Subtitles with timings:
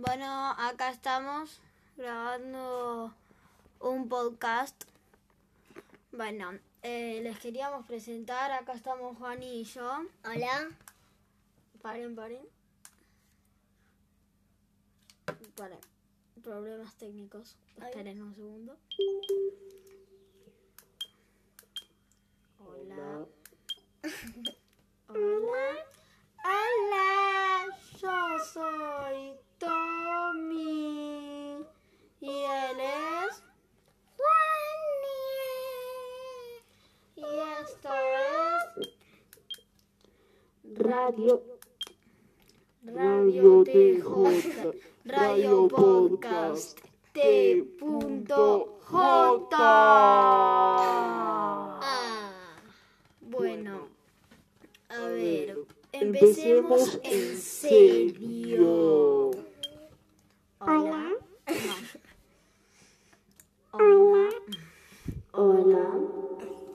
[0.00, 1.60] Bueno, acá estamos
[1.94, 3.12] grabando
[3.80, 4.84] un podcast.
[6.10, 10.06] Bueno, eh, les queríamos presentar, acá estamos Juan y yo.
[10.24, 10.70] Hola.
[11.82, 12.48] Paren, paren.
[15.54, 15.78] Paren.
[16.42, 17.58] Problemas técnicos.
[17.76, 18.78] Esperen un segundo.
[22.58, 23.26] Hola.
[25.08, 25.84] Hola.
[26.42, 27.19] Hola.
[28.00, 31.56] Yo soy Tommy.
[32.20, 33.42] Y él es.
[37.16, 37.24] Y
[37.60, 37.88] esto
[38.74, 38.88] es.
[40.78, 41.42] Radio.
[42.84, 44.72] Radio TJ.
[45.04, 46.78] Radio Podcast.
[47.12, 48.60] T.J.
[51.82, 52.56] Ah.
[53.20, 53.88] Bueno,
[54.88, 55.56] a ver,
[56.00, 59.30] empecemos en serio.
[60.60, 61.10] Hola.
[63.72, 64.28] Hola.
[65.32, 65.90] Hola.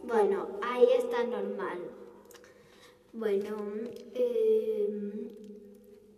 [0.04, 1.80] Bueno, ahí está normal.
[3.14, 3.58] Bueno,
[4.14, 4.90] eh,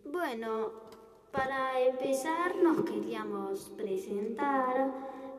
[0.04, 0.72] bueno,
[1.30, 4.92] para empezar nos queríamos presentar.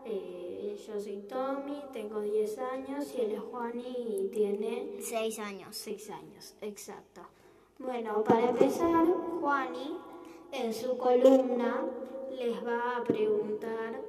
[0.06, 5.76] Eh, yo soy Tommy, tengo 10 años y él es Juani y tiene Seis años.
[5.76, 7.22] 6 años, exacto.
[7.80, 9.08] Bueno, para empezar,
[9.40, 9.98] Juani
[10.52, 11.86] en su columna
[12.38, 14.02] les va a preguntar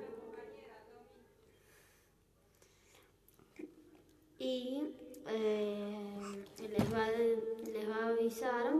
[4.41, 4.83] y
[5.29, 8.73] eh, les, va, les va a avisar,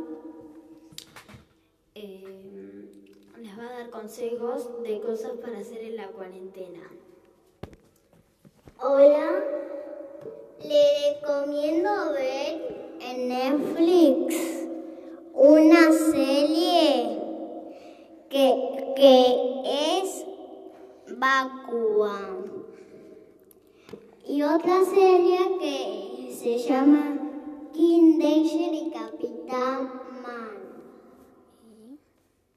[1.95, 6.83] eh, les va a dar consejos de cosas para hacer en la cuarentena.
[8.81, 9.45] Hola.
[10.65, 14.70] Le recomiendo ver en Netflix
[15.41, 17.19] una serie
[18.29, 20.27] que, que es
[21.17, 22.21] vacua.
[24.29, 27.17] Y otra serie que se llama
[27.73, 29.91] King Danger y Capitán
[30.23, 30.59] Man.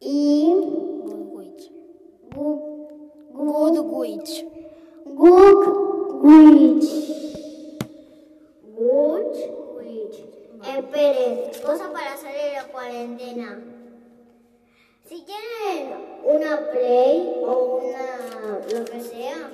[0.02, 0.54] Y
[1.04, 1.72] Good Witch.
[5.06, 5.68] Good
[6.22, 7.23] Witch.
[10.78, 10.86] Witch.
[10.86, 13.60] Esperen, cosas para hacer en la cuarentena.
[15.06, 19.52] Si tienen una Play o una lo que sea,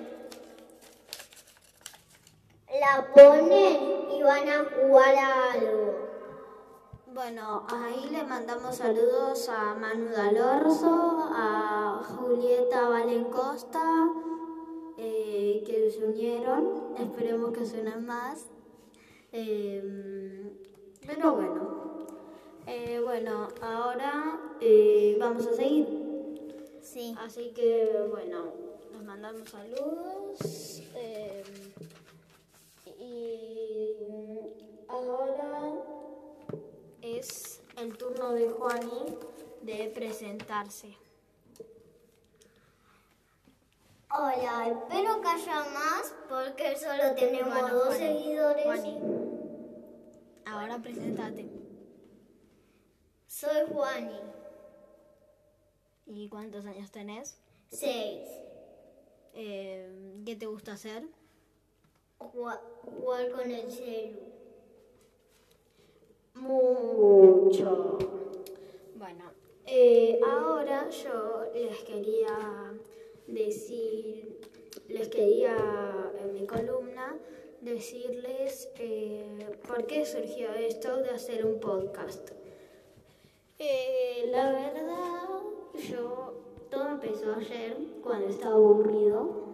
[2.79, 6.09] la ponen y van a jugar a algo.
[7.07, 14.09] Bueno, ahí le mandamos saludos a Manu Dalorzo, a Julieta Valencosta,
[14.97, 16.95] eh, que se unieron.
[16.97, 18.45] Esperemos que suenen más.
[19.31, 20.68] Eh,
[21.05, 21.79] pero bueno,
[22.67, 25.87] Eh, bueno, ahora eh, vamos a seguir.
[26.83, 27.15] Sí.
[27.19, 28.53] Así que bueno,
[28.91, 30.37] les mandamos saludos.
[30.95, 31.43] eh,
[32.99, 33.95] y
[34.87, 35.73] ahora
[37.01, 39.17] es el turno de Juani
[39.63, 40.95] de presentarse.
[44.11, 48.63] Hola, espero que haya más porque solo tenemos Bueno, dos Juani, seguidores.
[48.65, 48.99] Juani,
[50.49, 51.45] ahora presentate.
[53.27, 54.19] Soy Juani.
[56.07, 57.37] ¿Y cuántos años tenés?
[57.71, 58.27] Seis.
[59.33, 61.03] Eh, ¿Qué te gusta hacer?
[62.17, 62.59] Jugar
[63.31, 64.19] con el celu.
[66.33, 67.97] Mucho.
[68.95, 69.31] Bueno,
[69.65, 72.73] eh, ahora yo les quería
[73.27, 74.39] decir,
[74.87, 75.55] les quería
[76.19, 77.17] en mi columna
[77.61, 82.31] decirles eh, por qué surgió esto de hacer un podcast.
[83.57, 85.29] Eh, la verdad,
[85.89, 86.33] yo
[86.69, 89.49] todo empezó ayer cuando estaba aburrido.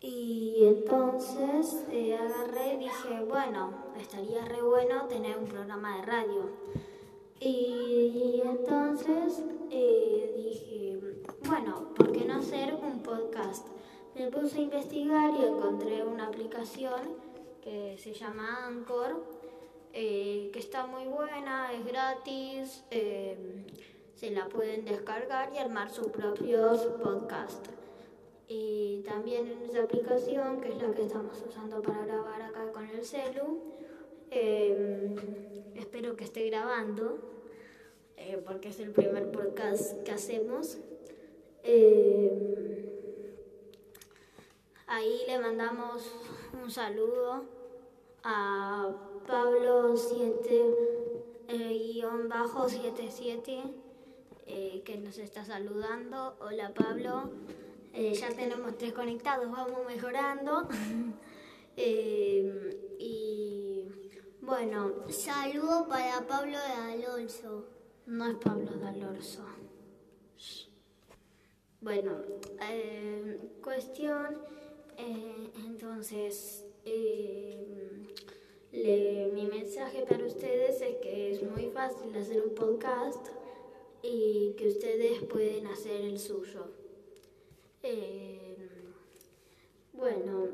[0.00, 6.50] Y entonces eh, agarré y dije, bueno, estaría re bueno tener un programa de radio.
[7.40, 11.00] Y, entonces eh, dije,
[11.48, 13.66] bueno, ¿por qué no hacer un podcast?
[14.14, 17.00] Me puse a investigar y encontré una aplicación
[17.62, 19.22] que se llama Anchor,
[19.92, 23.64] eh, que está muy buena, es gratis, eh,
[24.14, 27.70] se la pueden descargar y armar sus propios podcasts.
[28.48, 32.86] Y también en esa aplicación, que es la que estamos usando para grabar acá con
[32.88, 33.60] el celu,
[34.30, 35.14] eh,
[35.76, 37.18] espero que esté grabando,
[38.16, 40.78] eh, porque es el primer podcast que hacemos.
[41.62, 42.67] Eh,
[44.88, 46.10] ahí le mandamos
[46.62, 47.44] un saludo
[48.24, 48.90] a
[49.26, 50.74] Pablo 7
[51.48, 53.62] eh, guion bajo 77
[54.46, 56.36] eh, que nos está saludando.
[56.40, 57.30] Hola Pablo.
[57.92, 60.68] Eh, ya tenemos tres conectados, vamos mejorando.
[61.80, 63.84] Eh, y
[64.40, 67.68] bueno, Saludo para Pablo de Alonso.
[68.06, 69.44] no es Pablo Dalorso.
[71.80, 72.16] Bueno,
[72.60, 74.42] eh, cuestión,
[74.98, 77.98] eh, entonces, eh,
[79.32, 83.28] mi mensaje para ustedes es que es muy fácil hacer un podcast
[84.02, 86.66] y que ustedes pueden hacer el suyo.
[87.82, 88.56] Eh,
[89.92, 90.46] bueno,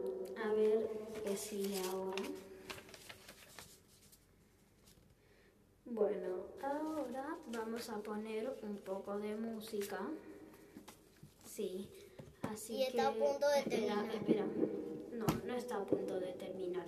[0.43, 0.88] a ver
[1.25, 2.23] qué sigue ahora.
[5.87, 10.00] Bueno, ahora vamos a poner un poco de música.
[11.44, 11.88] Sí,
[12.52, 13.08] así Y está que...
[13.08, 14.14] a punto de espera, terminar.
[14.14, 14.44] Espera,
[15.12, 16.87] no, no está a punto de terminar.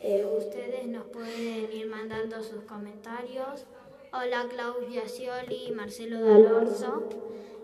[0.00, 3.66] Eh, ustedes nos pueden ir mandando sus comentarios.
[4.12, 7.04] Hola Claudia Scioli, Marcelo Dalorzo,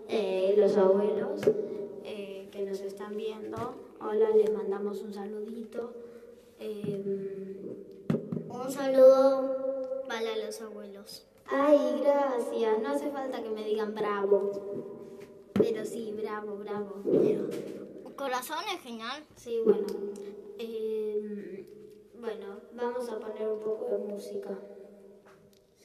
[0.07, 1.41] eh, los abuelos
[2.03, 3.75] eh, que nos están viendo.
[4.01, 5.93] Hola, les mandamos un saludito.
[8.49, 11.25] Un saludo para los abuelos.
[11.45, 12.79] Ay, gracias.
[12.81, 14.88] No hace falta que me digan bravo.
[15.59, 17.03] Pero sí, bravo, bravo.
[18.15, 19.23] Corazón es genial.
[19.35, 19.85] Sí, bueno.
[20.57, 21.65] Eh,
[22.15, 24.57] bueno, vamos a poner un poco de música.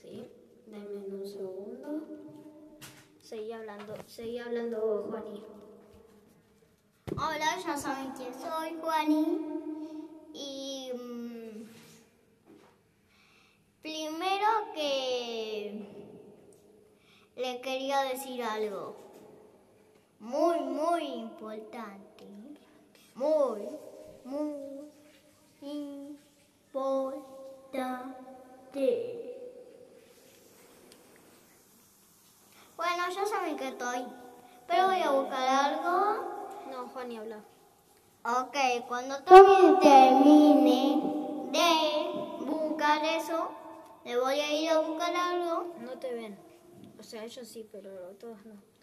[0.00, 0.30] Sí,
[0.66, 2.06] denme un segundo.
[3.20, 5.42] Seguí hablando, seguí hablando vos, Juani.
[7.16, 9.38] Hola, ya saben quién soy, Juani.
[10.32, 11.68] Y mm,
[13.82, 15.88] primero que
[17.36, 19.03] le quería decir algo
[20.24, 22.24] muy, muy importante.
[23.14, 23.68] Muy,
[24.24, 24.88] muy
[25.60, 26.24] importante.
[32.76, 34.04] Bueno, ya saben que estoy,
[34.66, 36.16] pero voy a buscar algo.
[36.70, 37.44] No, Juani habla.
[38.24, 38.56] Ok,
[38.88, 41.02] cuando Tommy termine
[41.52, 43.50] de buscar eso,
[44.04, 45.74] le voy a ir a buscar algo.
[45.80, 46.38] No te ven.
[46.98, 48.73] O sea, ellos sí, pero todos no.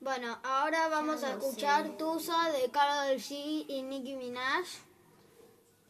[0.00, 4.64] Bueno, ahora vamos a escuchar Tusa de Karol G y Nicki Minaj.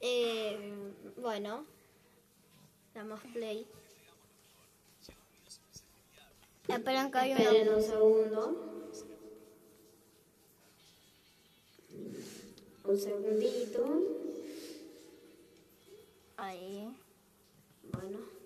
[0.01, 0.73] Eh,
[1.19, 1.67] bueno,
[2.95, 3.67] damos play.
[6.69, 8.89] Esperen que hay Esperen un segundo.
[12.85, 14.01] Un segundito.
[16.39, 16.97] Ahí.
[17.93, 18.38] Bueno.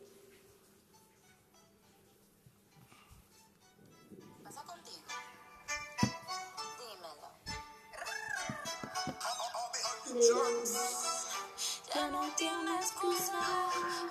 [11.93, 13.33] Ya no tiene excusa.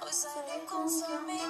[0.02, 1.40] Hoy salí con su amiga.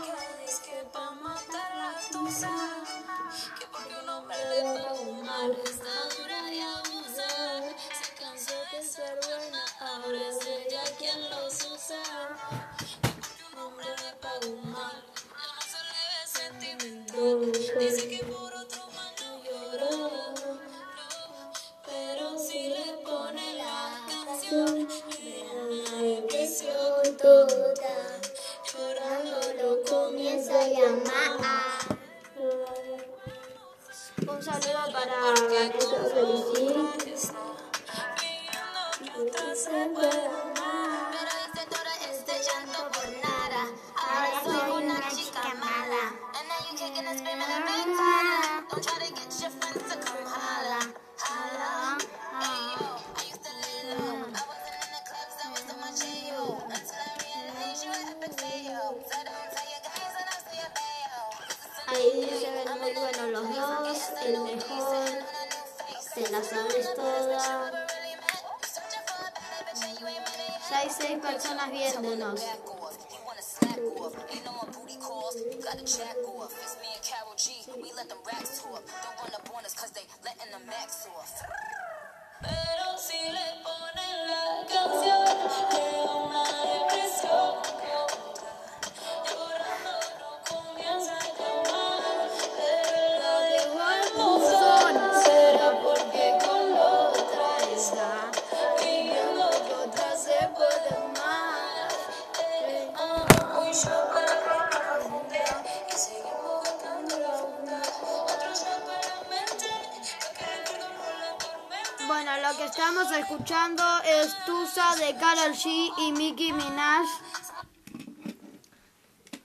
[116.08, 117.08] Y Nicki Minaj.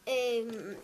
[0.07, 0.77] Eh,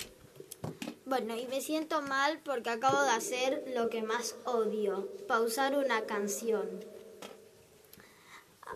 [1.05, 6.07] Bueno, y me siento mal porque acabo de hacer lo que más odio, pausar una
[6.07, 6.67] canción.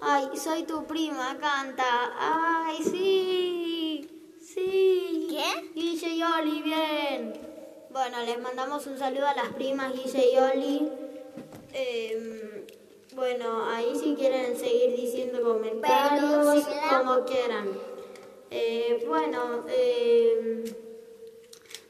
[0.03, 2.13] Ay, soy tu prima, canta.
[2.19, 5.29] Ay, sí, sí.
[5.31, 5.71] ¿Qué?
[5.75, 7.33] Guille y Oli, bien.
[7.91, 10.93] Bueno, les mandamos un saludo a las primas Guille y Oli.
[11.73, 12.46] Em,
[13.17, 17.69] bueno, ahí si quieren seguir diciendo comentarios, si da- como quieran.
[18.51, 20.65] Eh, bueno, em,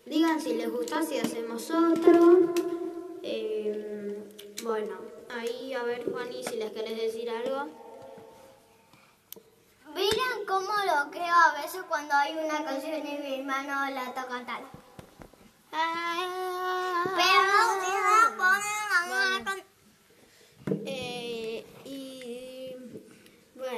[0.07, 2.55] digan si les gusta, si hacemos otro.
[3.23, 4.25] Em,
[4.63, 7.67] bueno, ahí a ver, Juani, si les querés decir algo.
[9.95, 14.29] Miren cómo lo creo a veces cuando hay una canción y mi hermano la toca
[14.29, 14.63] cantar.
[17.17, 19.63] Pero si la ponen a con...
[20.87, 22.77] Eh, y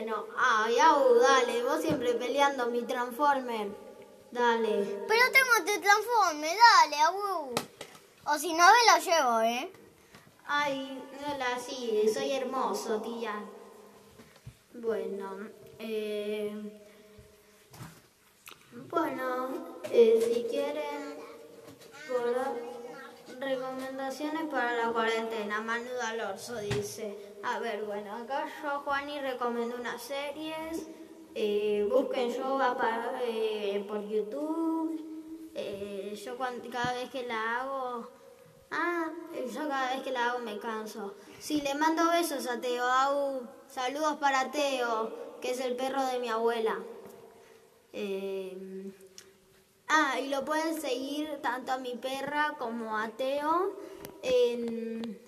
[0.08, 3.68] bueno, ay, Au, dale, vos siempre peleando mi Transformer.
[4.30, 5.04] Dale.
[5.06, 7.54] Pero tengo este transforme, dale, abu.
[8.26, 9.72] O si no me lo llevo, ¿eh?
[10.46, 13.34] Ay, no la sí, soy hermoso, tía.
[14.74, 15.48] Bueno,
[15.78, 16.54] eh,
[18.90, 21.16] bueno, eh, si quieren
[22.06, 22.77] por
[23.40, 30.02] recomendaciones para la cuarentena, Manu Alorso dice, a ver, bueno, acá yo, Juani, recomiendo unas
[30.02, 30.86] series,
[31.34, 32.76] eh, busquen yoga
[33.22, 35.00] eh, por YouTube,
[35.54, 38.08] eh, yo cada vez que la hago,
[38.70, 41.14] ah, yo cada vez que la hago me canso.
[41.38, 46.28] Sí, le mando besos a Teo, saludos para Teo, que es el perro de mi
[46.28, 46.78] abuela.
[49.88, 53.72] Ah, y lo pueden seguir tanto a mi perra como a Teo
[54.22, 55.18] en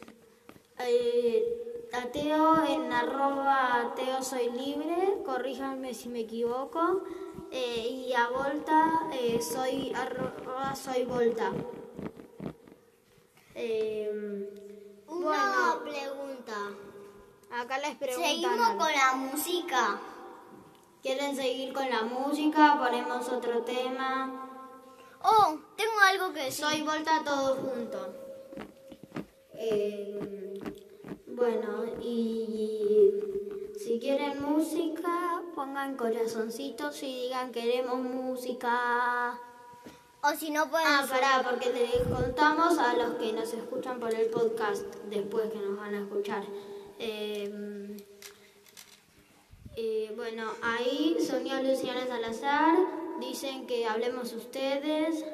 [0.79, 7.03] eh, a Teo en arroba Teo soy libre, corríjanme si me equivoco,
[7.51, 11.53] eh, y a Volta eh, soy arroba soy Volta.
[13.55, 14.11] Eh,
[15.09, 16.55] Una bueno, pregunta.
[17.51, 18.31] acá les preguntan.
[18.31, 18.79] Seguimos algo.
[18.85, 20.01] con la música.
[21.03, 22.77] ¿Quieren seguir con la música?
[22.79, 24.50] Ponemos otro tema.
[25.23, 26.65] Oh, tengo algo que decir.
[26.65, 28.15] Soy Volta todo junto.
[29.55, 30.59] Eh,
[31.27, 33.13] bueno, y
[33.79, 39.39] si quieren música, pongan corazoncitos y digan queremos música.
[40.23, 40.87] O si no pueden...
[40.87, 45.59] Ah, pará, porque les contamos a los que nos escuchan por el podcast después que
[45.59, 46.45] nos van a escuchar.
[46.99, 47.97] Eh,
[49.77, 52.77] eh, bueno, ahí Sonia Luciana Salazar
[53.21, 55.25] dicen que hablemos ustedes.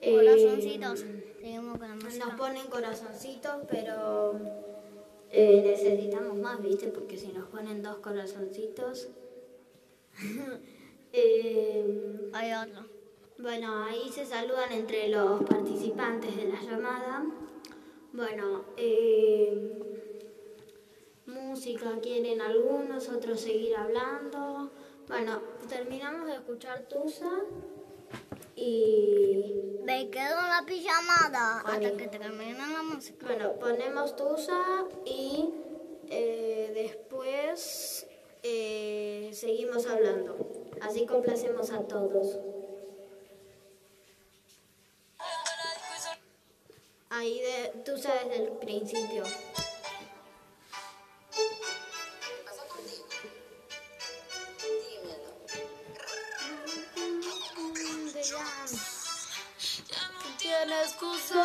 [0.00, 1.04] Eh, Corazoncitos.
[1.04, 2.26] Música.
[2.26, 4.38] nos ponen corazoncitos, pero
[5.30, 6.88] eh, necesitamos más, ¿viste?
[6.88, 9.08] Porque si nos ponen dos corazoncitos.
[11.12, 12.86] eh, Hay otro.
[13.38, 17.24] bueno, ahí se saludan entre los participantes de la llamada.
[18.12, 19.78] Bueno, eh,
[21.26, 24.72] música quieren algunos, otros seguir hablando.
[25.10, 27.30] Bueno, terminamos de escuchar Tusa
[28.54, 31.84] y Me quedo en la pijamada Ahí.
[31.84, 33.26] hasta que termine la música.
[33.26, 35.50] bueno, ponemos Tusa y
[36.08, 38.06] eh, después
[38.44, 40.36] eh, seguimos hablando.
[40.80, 42.38] Así complacemos a todos.
[47.10, 49.24] Ahí de, tú sabes del principio.
[60.98, 61.44] Tiene excusa,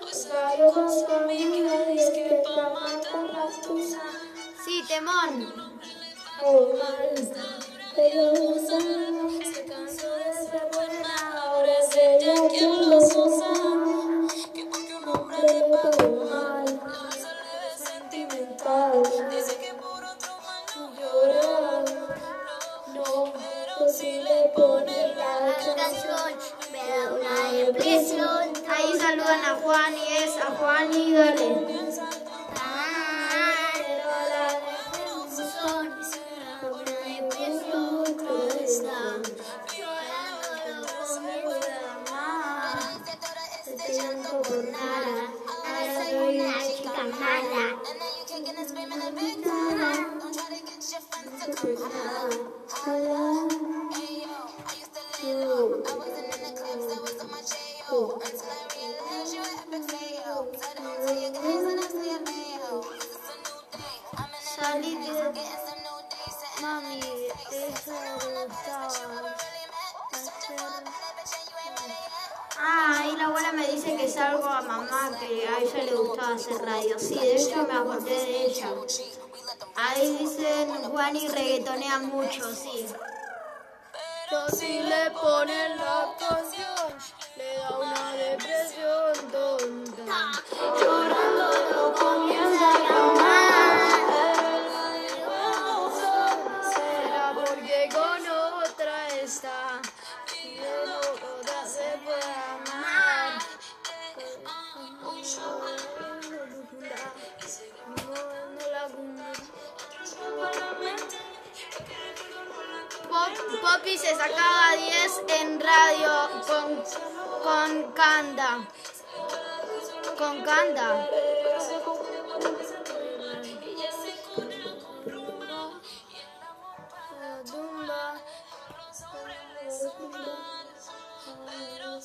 [0.00, 4.02] hoy salió con su amiga, dice que pa' matar la tusa.
[4.64, 5.52] Sí, temón.
[9.52, 11.14] Se cansó de ser buena,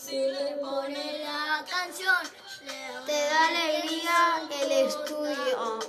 [0.06, 2.14] Si le pone la canción,
[3.06, 5.80] Te da alegría el estudio.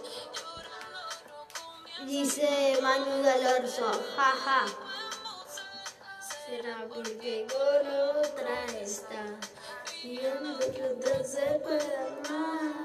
[2.07, 4.67] Dice Manu del Orso, jaja.
[6.47, 9.25] Será porque con otra está.
[10.05, 12.85] Viendo que otra se puede amar.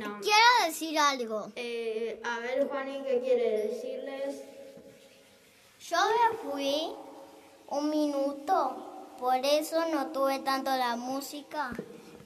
[0.00, 1.52] Bueno, Quiero decir algo.
[1.56, 4.42] eh, a ver, Juani, ¿qué quiere decirles?
[5.80, 6.92] Yo me fui
[7.68, 11.70] un minuto, por eso no tuve tanto la música,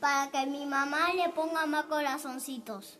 [0.00, 2.98] para que mi mamá le ponga más corazoncitos.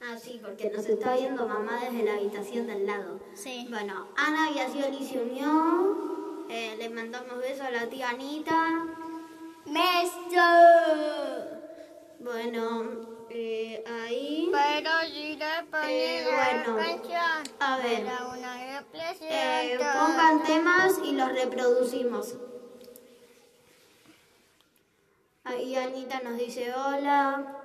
[0.00, 3.18] Ah, sí, porque nos está viendo mamá desde la habitación del lado.
[3.34, 3.66] Sí.
[3.68, 6.46] Bueno, Ana y Asioli se unió.
[6.50, 8.84] Eh, le mandamos besos a la tía Anita.
[9.64, 10.40] ¡Meso!
[12.20, 14.48] Bueno, eh, ahí.
[14.52, 15.44] Pero si le
[15.84, 18.00] Eh, bueno, canción, a ver.
[18.00, 19.28] era una depresión.
[19.32, 22.36] Eh, pongan temas y los reproducimos.
[25.42, 27.60] Ahí Anita nos dice hola.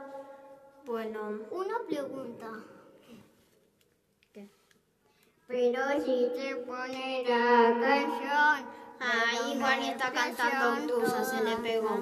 [0.86, 2.48] Bueno, Una pregunta.
[4.34, 4.50] ¿qué?
[5.48, 8.80] Pero si te pone la canción.
[9.02, 12.02] Ahí una está cantando obtusa, se le pegó.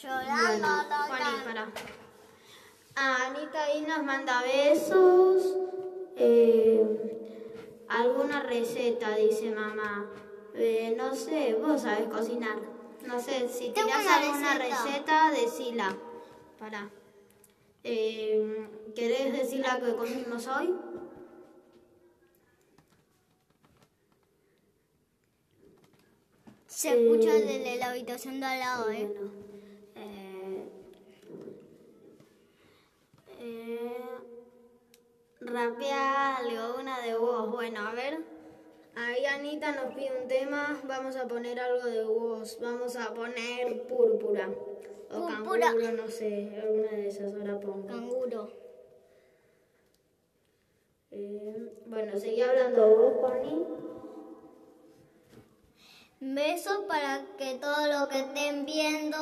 [0.00, 1.06] Llorando, Bueno.
[1.08, 1.68] Juani, para.
[2.98, 5.56] Anita ahí nos manda besos.
[6.16, 6.82] Eh,
[7.88, 10.10] alguna receta, dice mamá.
[10.54, 12.58] Eh, no sé, vos sabés cocinar.
[13.06, 14.84] No sé, si tirás una alguna receta.
[14.84, 15.96] receta, decila.
[16.58, 16.90] Para.
[17.84, 20.74] Eh, ¿Querés decir la que comimos hoy?
[26.66, 29.06] Se escucha desde la habitación de al lado, ¿eh?
[29.06, 29.30] Bueno,
[29.96, 30.68] eh,
[33.48, 34.18] eh,
[35.40, 37.50] rapea algo, una de vos.
[37.50, 38.18] Bueno, a ver.
[38.94, 40.80] Ahí Anita nos pide un tema.
[40.84, 42.58] Vamos a poner algo de vos.
[42.60, 44.48] Vamos a poner púrpura.
[45.10, 45.66] O Púrpura.
[45.68, 46.60] canguro, no sé.
[46.62, 47.86] Alguna de esas ahora pongo.
[47.86, 48.52] Canguro.
[51.10, 53.64] Eh, bueno, seguí hablando vos, Juani.
[56.20, 59.18] Besos para que todo lo que estén viendo,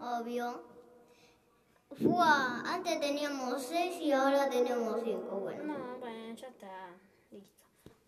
[0.00, 0.73] obvio.
[2.02, 5.36] Fua, antes teníamos seis y ahora tenemos cinco.
[5.40, 6.90] Bueno, No, bueno, ya está.
[7.30, 7.50] Listo.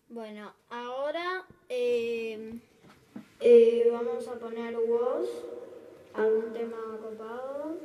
[0.09, 2.59] Bueno, ahora eh,
[3.41, 5.29] eh, vamos a poner vos
[6.15, 7.77] algún tema copado.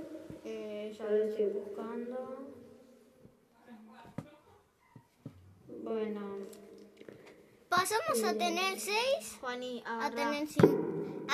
[0.44, 2.48] Eh, ya lo estoy buscando.
[5.84, 6.22] Bueno,
[7.70, 11.26] pasamos a tener seis, Juani, a tener cinco.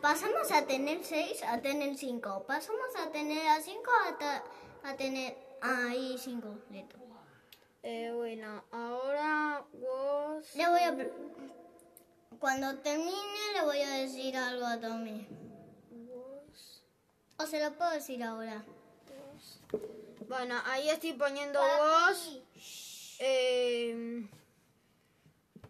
[0.00, 2.44] Pasamos a tener seis, a tener cinco.
[2.46, 4.44] Pasamos a tener a cinco, a, ta-
[4.84, 6.58] a tener ahí cinco.
[6.70, 6.96] Listo.
[7.82, 10.54] Eh, bueno, ahora vos.
[10.54, 10.96] Le voy a.
[12.38, 15.26] Cuando termine, le voy a decir algo a Tommy.
[15.90, 16.82] vos.
[17.38, 18.64] O se lo puedo decir ahora.
[20.28, 22.40] Bueno, ahí estoy poniendo vos.
[23.20, 24.28] Eh,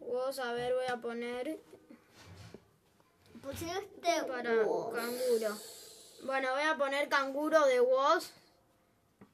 [0.00, 1.60] vos, a ver, voy a poner
[3.42, 4.94] Pusiste para vos.
[4.94, 5.58] canguro.
[6.22, 8.30] Bueno, voy a poner canguro de vos.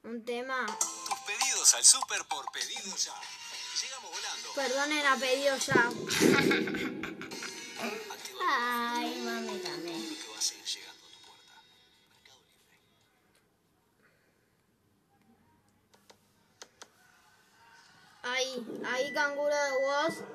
[0.03, 0.65] Un tema.
[0.67, 3.13] Tus pedidos al súper por pedido ya.
[3.81, 4.53] Llegamos volando.
[4.53, 5.91] Perdonen a pedido ya.
[8.47, 10.15] Ay, mami también.
[10.15, 11.63] Que va a seguir llegando a tu puerta.
[12.07, 12.79] Mercado Libre.
[18.23, 20.34] Ahí, ahí canguro de voz.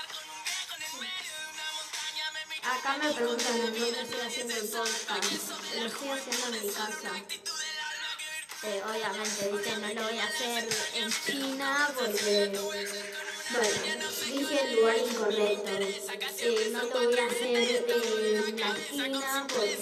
[2.81, 5.49] Acá me preguntan en dónde estoy haciendo el podcast.
[5.77, 7.11] Lo estoy haciendo en mi casa.
[8.63, 12.49] Eh, obviamente, viste, no lo voy a hacer en China porque,
[13.51, 15.71] bueno, dije el lugar incorrecto.
[16.39, 19.73] Eh, no lo voy a hacer en la esquina porque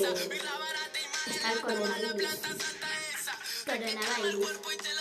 [1.27, 2.38] está el coronavirus.
[3.65, 4.98] Coronavirus.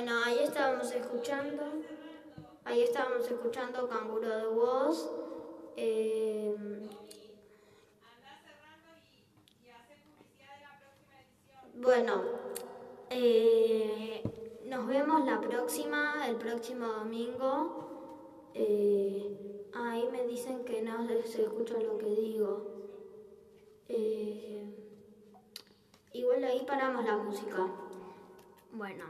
[0.00, 1.64] Bueno, ahí estábamos escuchando.
[2.64, 5.10] Ahí estábamos escuchando Canguro de Voz.
[5.76, 6.54] Eh,
[11.74, 12.22] bueno,
[13.10, 14.22] eh,
[14.66, 18.52] nos vemos la próxima, el próximo domingo.
[18.54, 22.66] Eh, ahí me dicen que no se escucha lo que digo.
[23.88, 24.76] Eh,
[26.12, 27.66] igual ahí paramos la música.
[28.70, 29.04] Bueno,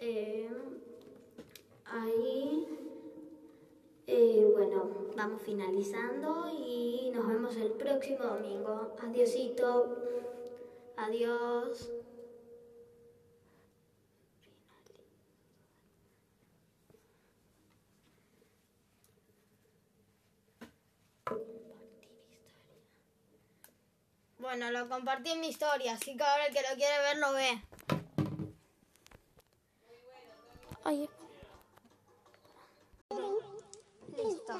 [0.00, 0.48] eh,
[1.84, 2.66] ahí,
[4.06, 8.96] eh, bueno, vamos finalizando y nos vemos el próximo domingo.
[9.02, 9.96] Adiosito,
[10.96, 11.90] adiós.
[24.38, 27.32] Bueno, lo compartí en mi historia, así que ahora el que lo quiere ver lo
[27.34, 27.69] ve.
[30.82, 31.08] Ay,
[34.16, 34.54] Listo.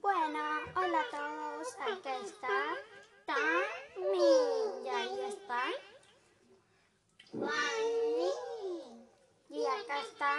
[0.00, 0.40] Bueno,
[0.76, 1.76] hola a todos.
[1.80, 2.76] Aquí está
[3.26, 4.84] Tami.
[4.84, 5.64] Y ahí está
[7.32, 8.30] Juani.
[9.48, 10.36] Y acá está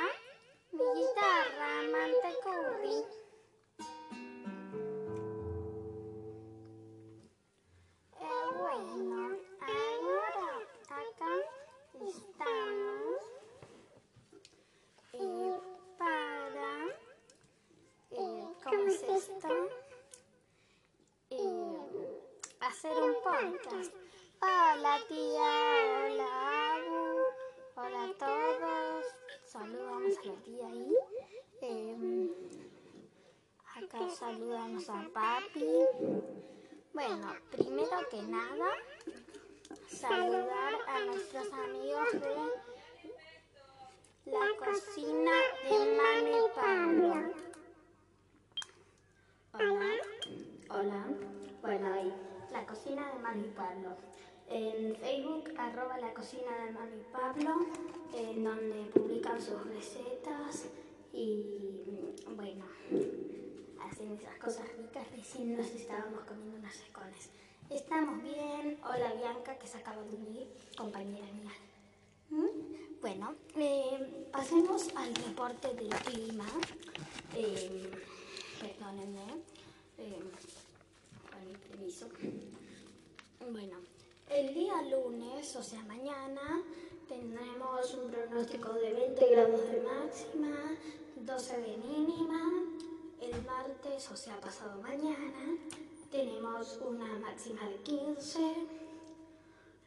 [0.72, 3.25] mi guitarra Mantecurri.
[18.96, 19.70] Es esto?
[21.30, 22.22] Eh,
[22.62, 23.94] hacer un podcast.
[24.42, 25.52] Hola tía,
[26.06, 27.20] hola Abu,
[27.76, 29.06] hola a todos.
[29.44, 30.96] Saludamos a la tía ahí.
[31.62, 32.32] Eh,
[33.76, 35.74] acá saludamos a papi.
[36.94, 38.72] Bueno, primero que nada,
[39.90, 42.36] saludar a nuestros amigos de
[44.32, 45.34] la cocina
[45.70, 47.46] de Mami Pablo.
[49.58, 49.90] Hola.
[50.70, 51.06] Hola.
[51.62, 52.14] Bueno, ahí.
[52.52, 53.90] La cocina de Mami Pablo.
[54.48, 57.66] En Facebook, arroba la cocina de Mami Pablo,
[58.14, 60.68] en donde publican sus recetas
[61.12, 62.64] y bueno,
[63.82, 67.30] hacen esas cosas ricas, recién nos estábamos comiendo unos escones.
[67.70, 68.80] Estamos bien.
[68.86, 71.52] Hola Bianca, que se acaba de unir, compañera mía.
[72.30, 73.02] ¿Mm?
[73.02, 76.46] Bueno, eh, pasemos al reporte del clima.
[77.36, 77.92] Eh,
[78.62, 79.44] perdónenme.
[79.98, 80.24] Eh,
[81.30, 82.08] con mi permiso.
[83.40, 83.78] Bueno,
[84.30, 86.64] el día lunes, o sea mañana,
[87.08, 90.76] tendremos un pronóstico de 20 grados de máxima,
[91.18, 92.64] 12 de mínima.
[93.22, 95.58] El martes, o sea pasado mañana,
[96.12, 98.40] tenemos una máxima de 15.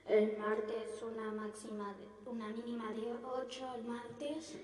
[0.06, 4.56] El martes una máxima de, una mínima de 8 el martes.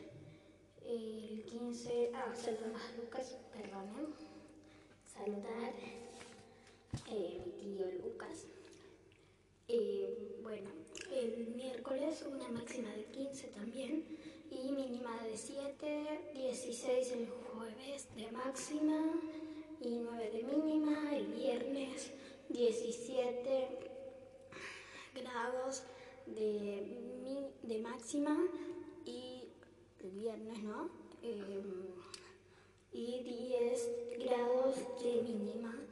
[0.84, 4.14] El 15, ah, saludos Lucas, perdonen.
[5.04, 5.72] Saludar
[7.10, 8.53] eh, mi tío Lucas.
[9.66, 10.70] Eh, bueno,
[11.10, 14.04] el miércoles una máxima de 15 también
[14.50, 19.00] y mínima de 7, 16 el jueves de máxima
[19.80, 22.12] y 9 de mínima, el viernes
[22.50, 23.68] 17
[25.14, 25.84] grados
[26.26, 28.36] de, de máxima
[29.06, 29.48] y
[30.00, 30.90] el viernes, ¿no?
[31.22, 31.94] Em,
[32.92, 35.83] y 10 grados de mínima.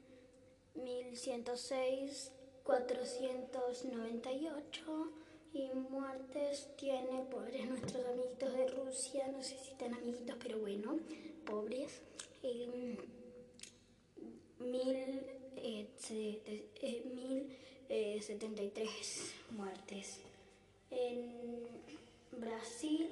[0.75, 2.31] 1106,
[2.63, 5.11] 498
[5.53, 10.97] y muertes tiene, pobres nuestros amiguitos de Rusia, no sé si están amiguitos, pero bueno,
[11.45, 12.01] pobres.
[12.43, 12.97] em,
[15.57, 17.55] eh, sete- eh, mil,
[17.89, 20.17] eh, 73 muertes.
[20.91, 21.67] En
[22.31, 23.07] Brasil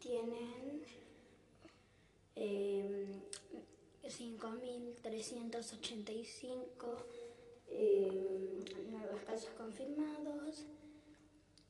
[0.00, 0.82] tienen
[2.36, 3.06] eh,
[5.24, 6.68] 5.385
[7.70, 8.60] eh,
[8.90, 10.66] nuevos casos confirmados.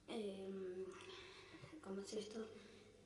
[0.08, 0.48] Eh,
[1.82, 2.40] ¿Cómo es esto?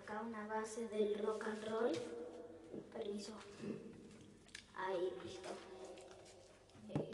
[0.00, 1.92] acá una base del rock and roll.
[2.92, 3.32] Permiso.
[4.76, 5.48] Ahí, listo.
[6.94, 7.10] Eh,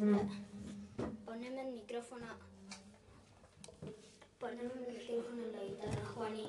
[0.00, 2.26] Poneme, el- micrófono.
[4.38, 6.46] Poneme el micrófono en la guitarra, Juani.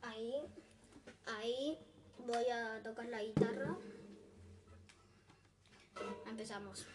[0.00, 0.32] Ahí,
[1.26, 1.78] ahí
[2.26, 3.76] voy a tocar la guitarra.
[6.26, 6.86] Empezamos.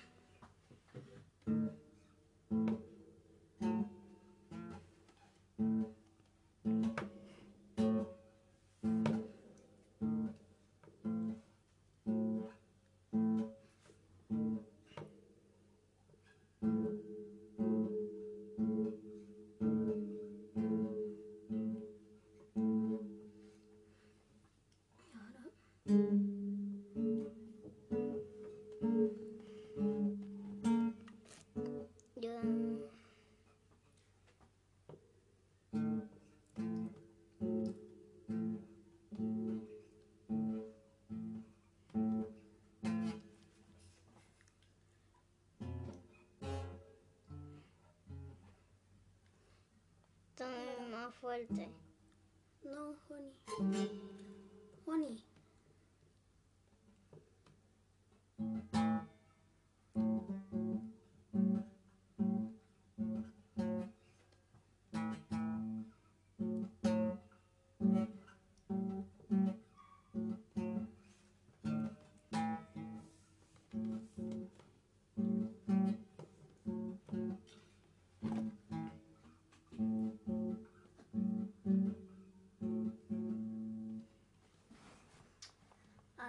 [51.32, 54.01] No, Juani.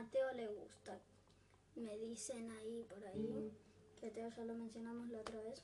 [0.03, 1.01] A Teo le gusta.
[1.77, 3.53] Me dicen ahí por ahí
[4.01, 5.62] que Teo ya lo mencionamos la otra vez.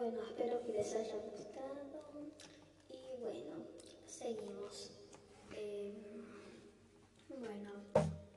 [0.00, 1.76] Bueno, espero que les haya gustado.
[2.88, 3.66] Y bueno,
[4.06, 4.92] seguimos.
[5.54, 5.92] Eh,
[7.28, 7.70] bueno,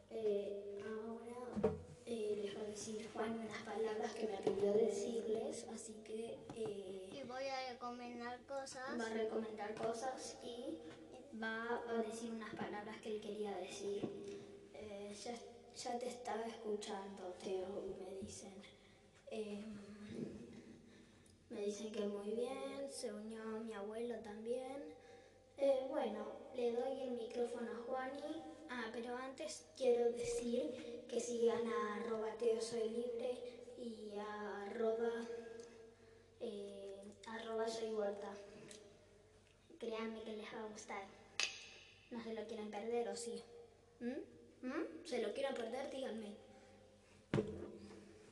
[0.09, 1.71] eh, ahora
[2.05, 7.09] eh, les voy a decir Juan unas palabras que me pidió decirles, así que eh,
[7.13, 8.99] Y voy a recomendar cosas.
[8.99, 10.79] va a recomendar cosas y
[11.41, 14.09] va a decir unas palabras que él quería decir.
[15.23, 15.33] Ya,
[15.75, 18.51] ya te estaba escuchando, Teo, me dicen.
[21.65, 24.93] Dicen que muy bien, se unió mi abuelo también.
[25.57, 28.43] Eh, bueno, le doy el micrófono a Juani.
[28.69, 33.37] Ah, pero antes quiero decir que sigan a arroba Teo Soy Libre
[33.77, 35.11] y a arroba,
[36.39, 38.33] eh, arroba Soy Huerta.
[39.79, 41.03] Créanme que les va a gustar.
[42.11, 43.43] No se lo quieren perder o sí.
[43.99, 44.67] ¿Mm?
[44.67, 45.05] ¿Mm?
[45.05, 45.89] ¿Se lo quieren perder?
[45.89, 46.35] Díganme.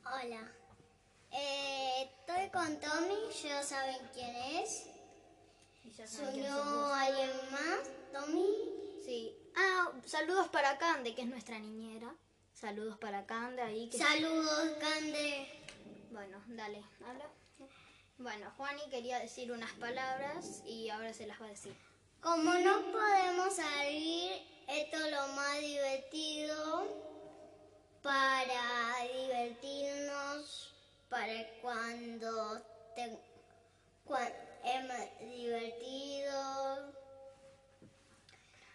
[0.04, 0.61] Hola.
[1.32, 4.86] Eh, estoy con Tommy, ya saben quién es.
[5.84, 6.92] Y ya ¿Se saben quién unió sos vos.
[6.92, 7.80] alguien más?
[8.12, 8.46] ¿Tommy?
[9.04, 9.36] Sí.
[9.56, 12.14] Ah, saludos para Cande, que es nuestra niñera.
[12.52, 13.88] Saludos para Cande ahí.
[13.88, 13.98] Que...
[13.98, 15.48] Saludos, Cande.
[16.10, 17.28] Bueno, dale, habla.
[18.18, 21.74] Bueno, Juani quería decir unas palabras y ahora se las va a decir.
[22.20, 24.32] Como no podemos salir,
[24.68, 26.86] esto es lo más divertido.
[28.02, 30.71] para divertirnos,
[31.12, 32.58] para cuando
[32.96, 33.18] te,
[34.06, 34.32] cuan-
[34.64, 36.90] hemos divertido,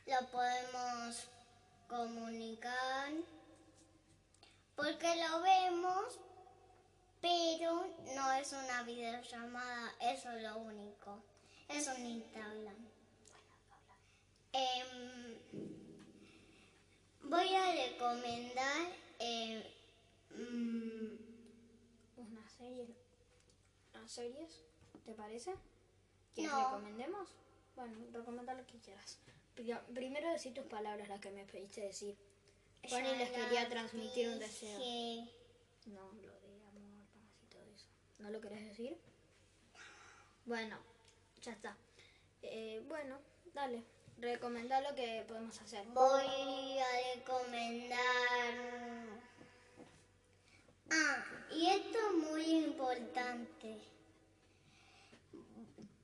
[0.05, 1.23] lo podemos
[1.89, 3.11] comunicar,
[4.75, 6.19] porque lo vemos,
[7.21, 11.17] pero no es una videollamada, eso es lo único,
[11.69, 12.87] es un Instagram.
[14.53, 15.39] Em,
[17.23, 19.73] voy a recomendar eh,
[20.35, 21.26] mm,
[22.59, 22.87] ¿Una serie?
[23.93, 24.61] ¿Unas series?
[25.05, 25.53] ¿Te parece?
[26.33, 26.63] ¿Quieres No.
[26.65, 27.29] recomendemos?
[27.75, 29.19] Bueno, recomenda lo que quieras.
[29.55, 32.17] Pri- Primero decir tus palabras, las que me pediste decir.
[32.83, 34.79] Ya les quería transmitir un deseo.
[35.87, 37.85] No, lo de amor, paz y todo eso.
[38.19, 38.97] ¿No lo querés decir?
[40.45, 40.77] Bueno,
[41.41, 41.75] ya está.
[42.41, 43.19] Eh, bueno,
[43.53, 43.83] dale.
[44.19, 45.85] Recomendá lo que podemos hacer.
[45.87, 47.99] Voy a recomendar.
[50.89, 52.36] Ah, y esto es muy
[52.67, 53.81] importante.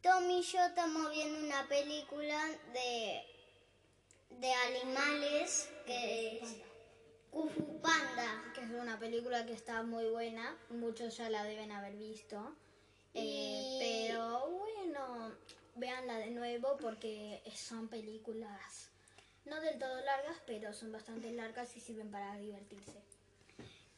[0.01, 2.39] Tommy y yo estamos viendo una película
[2.73, 3.23] de,
[4.29, 6.57] de animales que es
[7.31, 8.51] Kung Fu Panda.
[8.53, 10.57] Que es una película que está muy buena.
[10.69, 12.55] Muchos ya la deben haber visto.
[13.13, 15.35] Eh, Pero bueno,
[15.75, 18.89] véanla de nuevo porque son películas
[19.45, 23.01] no del todo largas, pero son bastante largas y sirven para divertirse.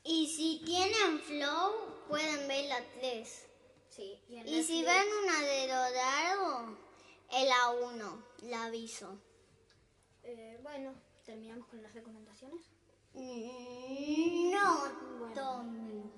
[0.08, 1.74] Y si tienen flow,
[2.08, 3.46] pueden ver la 3.
[3.90, 6.78] Sí, y, si ven una de Dorado,
[7.32, 9.18] el A1, la aviso.
[10.22, 10.94] Eh, bueno,
[11.26, 12.62] terminamos con las recomendaciones.
[13.14, 16.12] Mm, No, Tommy.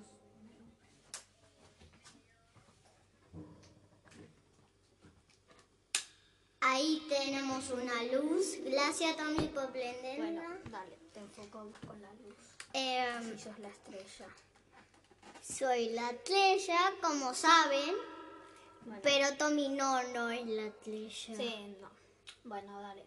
[6.60, 8.58] Ahí tenemos una luz.
[8.64, 10.24] Gracias, Tommy, por prenderla.
[10.24, 12.47] Bueno, dale, te enfoco con la luz.
[12.72, 14.26] Si sos la estrella.
[15.42, 17.94] soy la estrella, como saben,
[18.84, 21.36] Bueno, pero Tommy no, no es la estrella.
[21.36, 21.90] sí, no.
[22.44, 23.04] Bueno, dale.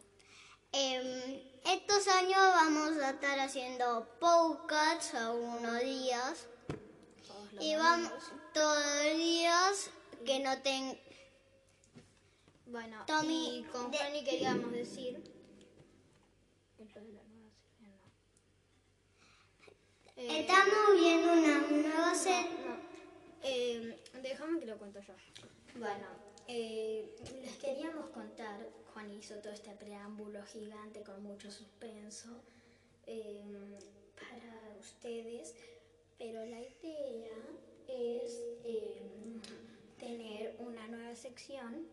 [0.74, 6.48] Em, estos años vamos a estar haciendo podcasts algunos días
[7.60, 8.12] y vamos
[8.54, 9.90] todos los días
[10.26, 10.98] que no ten
[12.68, 15.22] Bueno, Tommy, y con de- Fanny queríamos decir.
[16.80, 18.02] Esto de la nueva serie, no.
[20.11, 22.78] Eh, estamos viendo una nueva serie no.
[23.44, 25.14] Eh, déjame que lo cuento yo.
[25.80, 26.08] Bueno,
[26.48, 32.42] eh, les queríamos contar, Juan hizo todo este preámbulo gigante con mucho suspenso
[33.08, 33.44] eh,
[34.16, 35.56] para ustedes,
[36.18, 37.38] pero la idea
[37.88, 39.02] es eh,
[39.98, 41.88] tener una nueva sección.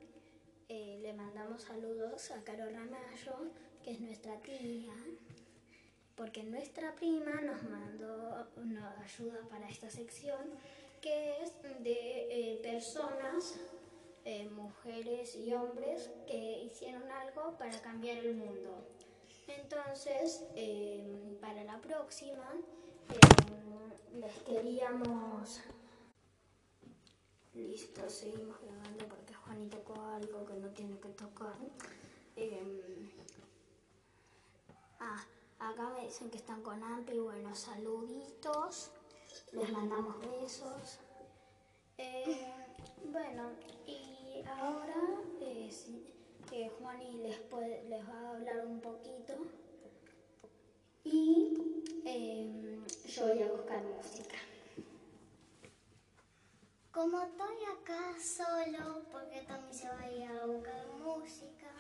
[0.69, 3.51] Eh, le mandamos saludos a Caro Ramallo,
[3.83, 4.93] que es nuestra tía,
[6.19, 10.51] porque nuestra prima nos mandó una ayuda para esta sección
[11.01, 13.55] que es de eh, personas,
[14.25, 18.85] eh, mujeres y hombres que hicieron algo para cambiar el mundo.
[19.47, 22.53] Entonces, eh, para la próxima,
[23.11, 25.61] eh, les queríamos...
[27.55, 31.57] Listo, seguimos grabando porque Juani tocó algo que no tiene que tocar.
[32.37, 33.09] Em,
[35.01, 35.25] Ah,
[35.59, 37.19] acá me dicen que están con Ampi.
[37.19, 38.91] Bueno, saluditos.
[39.53, 40.99] Les mandamos besos.
[41.97, 42.53] Eh,
[43.11, 43.51] bueno,
[43.87, 44.95] y ahora
[45.41, 45.71] eh,
[46.53, 49.35] eh, Juani les va a hablar un poquito.
[51.05, 54.37] Y eh, yo voy a buscar música.
[56.93, 61.71] Como estoy acá solo, porque Tommy se va a ir a buscar música,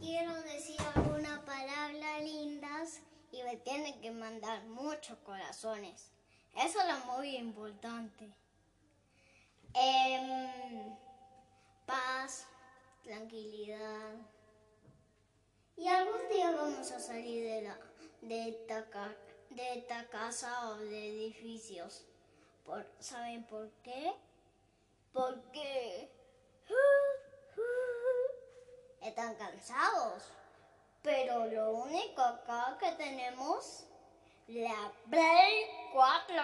[0.00, 3.00] quiero decir algunas palabras lindas
[3.32, 6.10] y me tienen que mandar muchos corazones.
[6.56, 8.32] Eso es lo muy importante.
[9.74, 10.96] Em,
[11.86, 12.46] paz,
[13.02, 14.14] tranquilidad.
[15.76, 17.78] Y algún día vamos a salir de, la,
[18.22, 19.14] de, esta,
[19.50, 22.04] de esta casa o de edificios.
[22.64, 24.12] Por, ¿Saben por qué?
[25.12, 26.10] Porque
[29.08, 30.22] están cansados.
[31.02, 33.84] Pero lo único acá que tenemos
[34.48, 36.42] la Play 4.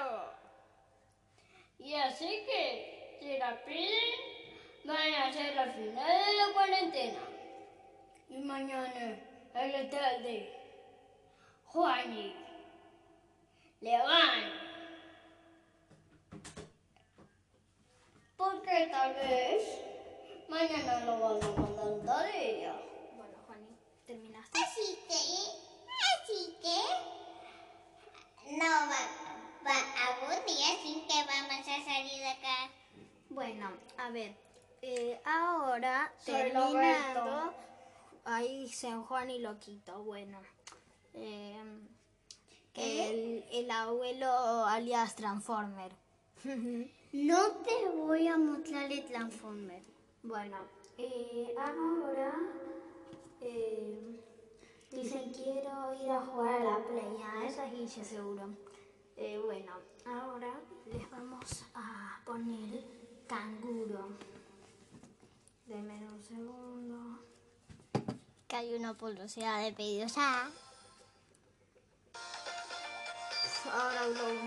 [1.79, 4.35] Y así que si la piden,
[4.85, 7.21] van a ser al final de la cuarentena.
[8.29, 9.19] Y mañana
[9.55, 10.53] a la tarde,
[11.67, 12.35] Juani
[13.81, 14.65] le van
[18.37, 19.94] Porque tal vez
[20.49, 22.75] mañana lo van a mandar tarea.
[23.17, 23.77] Bueno, Juani,
[24.07, 24.59] ¿terminaste?
[24.59, 25.15] Así que,
[26.15, 29.03] así que, No, va,
[29.67, 29.77] va,
[30.09, 32.71] algún día sí que vamos a salir de acá.
[33.31, 34.35] Bueno, a ver,
[34.83, 37.55] eh, ahora Soy terminando, Roberto.
[38.25, 40.41] ahí San Juan y Loquito, bueno.
[41.15, 41.63] eh,
[42.73, 43.09] ¿Qué?
[43.11, 45.93] el, el abuelo alias Transformer.
[47.15, 49.81] No te voy a mostrar el Transformer.
[50.27, 50.57] Bueno,
[50.97, 52.33] eh, ahora
[53.43, 54.19] eh,
[54.91, 58.49] dicen quiero ir a jugar a la play, a esa es seguro.
[59.19, 59.73] Eh, bueno,
[60.07, 62.83] ahora les vamos a poner
[63.29, 64.17] canguro.
[65.67, 67.19] Denme un segundo.
[68.49, 70.51] Que hay una publicidad de pedidos ya.
[73.71, 74.41] Ahora Globo.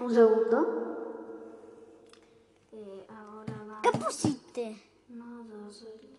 [0.00, 1.01] Un segundo.
[2.72, 3.82] Eh, ahora va.
[3.82, 4.82] ¿Qué pusiste?
[5.08, 6.18] Nada, sal-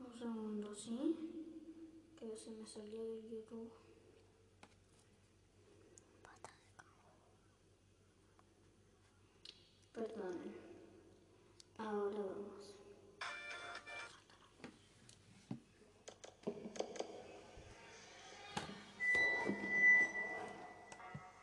[0.00, 1.16] Un segundo, ¿sí?
[2.18, 3.72] Que se me salió de YouTube.
[9.92, 10.36] Perdón.
[11.78, 12.74] Ahora vamos.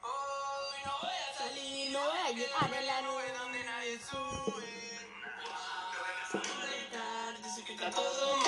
[0.02, 3.25] Hoy no voy a salir, No voy a llegar a la nube
[7.76, 8.45] está todo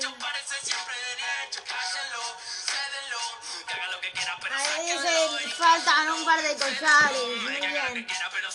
[0.00, 0.24] par de...
[0.24, 2.22] Parece siempre derecho, cállenlo,
[2.70, 3.22] cédenlo,
[3.66, 5.38] que haga lo que quiera, pero Ahí sáquenlo.
[5.38, 7.42] dicen, faltan un par de collares.
[7.42, 8.06] Muy bien.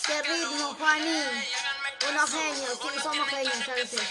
[0.06, 1.22] Qué ritmo, Juaní.
[2.10, 4.02] Unos genios, sí, somos genios, lo sé.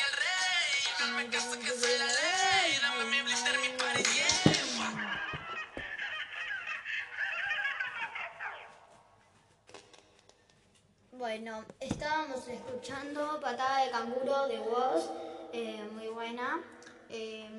[11.11, 15.09] Bueno, estábamos escuchando Patada de Canguro de Woz,
[15.53, 16.61] eh, muy buena.
[17.10, 17.49] Eh,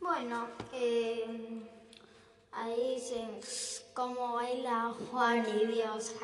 [0.00, 1.62] bueno, eh,
[2.52, 3.40] ahí dicen
[3.94, 6.14] cómo baila Juan y Dios.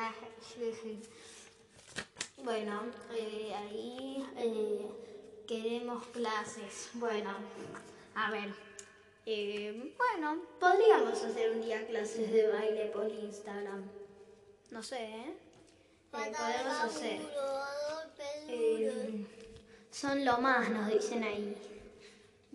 [2.43, 2.81] bueno,
[3.13, 4.89] eh, ahí eh,
[5.47, 6.89] queremos clases.
[6.93, 7.31] Bueno,
[8.15, 8.53] a ver,
[9.27, 13.83] Eh, bueno, podríamos hacer un día clases de baile por Instagram.
[14.69, 15.33] No sé, ¿eh?
[16.13, 17.21] Eh, podemos hacer.
[19.89, 21.57] Son lo más, nos dicen ahí.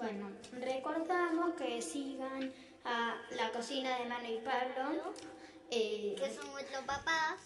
[0.01, 2.51] Bueno, recordamos que sigan
[2.85, 5.13] a la cocina de Mano y Pablo.
[5.71, 7.37] eh, Que son nuestros papás.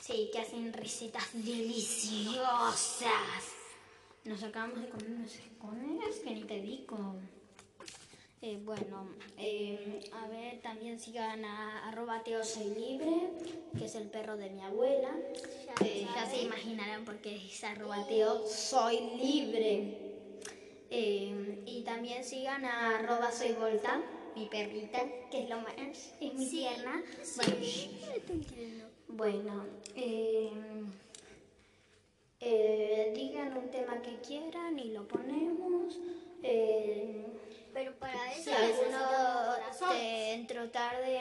[0.00, 3.10] Sí, que hacen recetas deliciosas.
[4.24, 7.16] Nos acabamos de comer unos escones que ni te digo.
[8.40, 13.32] Eh, bueno, eh, a ver, también sigan a arroba Teo Soy Libre,
[13.76, 15.10] que es el perro de mi abuela.
[16.14, 20.15] Ya se imaginarán por qué es arroba Teo Soy Libre.
[20.90, 24.00] Eh, y también sigan a arroba Soy Volta,
[24.34, 25.74] mi perrita, que es lo más,
[26.20, 27.02] es muy tierna.
[27.36, 27.56] Bueno,
[29.08, 29.64] bueno,
[29.94, 30.50] eh,
[32.40, 35.98] eh, digan un tema que quieran y lo ponemos.
[36.42, 37.26] Eh,
[37.72, 38.98] Pero para eso si alguno
[39.56, 39.90] corazón.
[39.90, 41.20] de entro tarde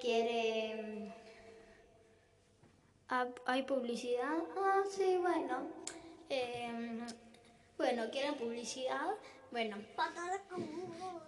[0.00, 1.12] quiere...
[3.08, 4.38] ah, ¿Hay publicidad?
[4.56, 5.68] Ah, sí, bueno.
[7.78, 9.14] Bueno, ¿quieren publicidad?
[9.52, 9.76] Bueno,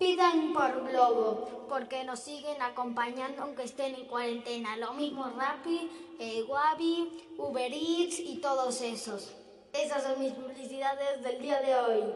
[0.01, 4.77] Pidan por Globo, porque nos siguen acompañando aunque estén en cuarentena.
[4.77, 5.89] Lo mismo Rappi,
[6.19, 9.33] eh, Wabi, Uber Eats y todos esos.
[9.73, 12.13] Esas son mis publicidades del día de hoy.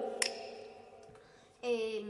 [1.62, 2.04] Eh,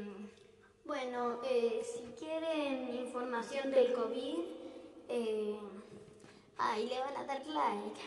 [0.86, 4.38] bueno, eh, si quieren información del COVID,
[5.10, 5.58] eh,
[6.56, 8.00] ahí le van a dar like.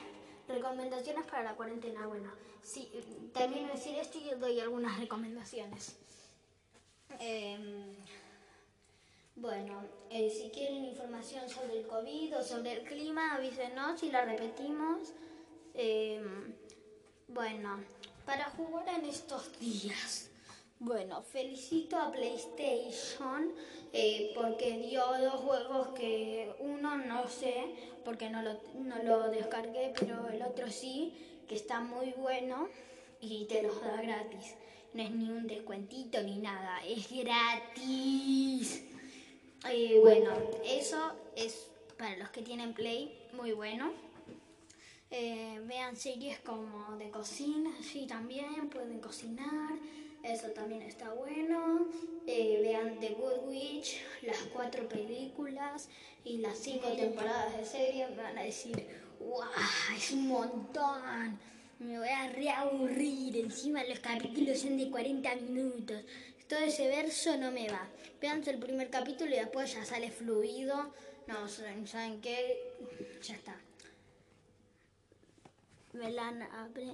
[0.47, 2.07] Recomendaciones para la cuarentena.
[2.07, 2.31] Bueno,
[2.63, 2.89] si
[3.33, 5.95] termino de decir esto y doy algunas recomendaciones.
[7.19, 7.95] Em,
[9.35, 14.25] bueno, eh, si quieren información sobre el COVID o sobre el clima, avísenos y la
[14.25, 15.13] repetimos.
[15.73, 16.53] Em,
[17.27, 17.79] bueno,
[18.25, 20.29] para jugar en estos días.
[20.79, 23.51] Bueno, felicito a PlayStation
[23.93, 27.73] eh, porque dio dos juegos que uno no sé
[28.05, 32.69] porque no lo, no lo descargué, pero el otro sí, que está muy bueno
[33.21, 34.55] y te los da gratis.
[34.93, 38.83] No es ni un descuentito ni nada, es gratis.
[39.69, 40.31] Eh, bueno,
[40.65, 41.67] eso es
[41.97, 43.91] para los que tienen Play, muy bueno.
[45.09, 49.71] Eh, vean series como de cocina, sí, también pueden cocinar,
[50.23, 51.87] eso también está bueno.
[52.25, 55.89] Eh, vean The Good Witch, las cuatro películas
[56.25, 58.07] y las cinco temporadas de serie.
[58.09, 58.85] Me van a decir,
[59.19, 59.49] ¡guau!
[59.95, 61.39] Es un montón.
[61.79, 63.37] Me voy a reaburrir.
[63.37, 66.03] Encima los capítulos son de 40 minutos.
[66.47, 67.87] Todo ese verso no me va.
[68.21, 70.93] Vean el primer capítulo y después ya sale fluido.
[71.27, 72.73] No, ¿saben qué?
[73.21, 73.55] Ya está.
[75.93, 76.31] Me la,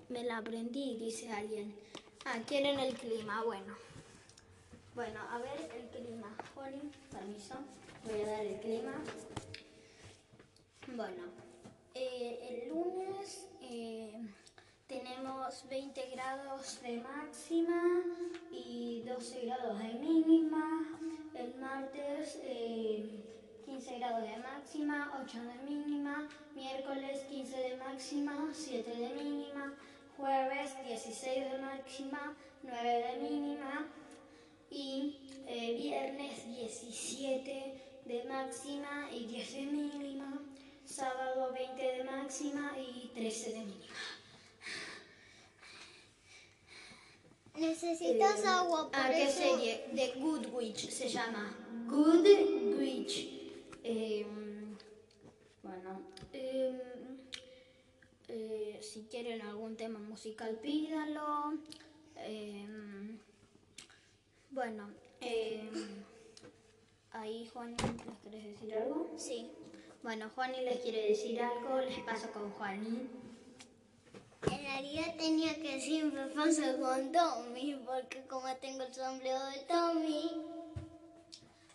[0.09, 1.75] me la aprendí, dice alguien.
[2.25, 3.75] Ah, quieren el clima, bueno.
[4.95, 6.35] Bueno, a ver el clima.
[6.53, 7.55] Juani, permiso.
[8.05, 8.93] Voy a dar el clima.
[10.87, 11.23] Bueno,
[11.95, 14.13] eh, el lunes eh,
[14.87, 18.01] tenemos 20 grados de máxima
[18.51, 20.83] y 12 grados de mínima.
[21.35, 23.05] El martes eh,
[23.65, 26.27] 15 grados de máxima, 8 de mínima.
[26.55, 29.73] Miércoles 15 de máxima, 7 de mínima.
[30.17, 33.87] Jueves 16 de máxima, 9 de mínima.
[34.71, 40.41] Y eh, viernes 17 de máxima y 10 de mínima.
[40.83, 44.12] Sábado 20 de máxima y 13 de mínima.
[47.55, 49.37] Necesitas Eh, agua, por ¿A qué eso.
[49.39, 49.85] serie?
[49.95, 51.55] The Good Witch se llama.
[51.87, 52.25] Good
[52.79, 53.29] Witch.
[53.83, 54.25] Eh,
[55.61, 56.01] bueno,
[56.31, 56.81] eh,
[58.27, 61.53] eh, si quieren algún tema musical, pídalo.
[62.17, 62.65] Eh,
[64.49, 64.89] bueno,
[67.11, 69.11] ahí Juan, ¿les querés decir algo?
[69.17, 69.51] Sí.
[70.01, 73.07] Bueno, Juani les quiere decir algo, les paso con Juani.
[74.51, 79.59] En realidad tenía que decir me pasa con Tommy, porque como tengo el sombrero de
[79.59, 80.31] Tommy.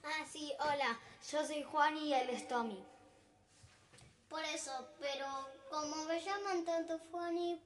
[0.05, 0.99] Ah, sí, hola,
[1.31, 2.85] yo soy Juani y él es Tommy.
[4.29, 5.27] Por eso, pero
[5.71, 7.61] como me llaman tanto Fanny,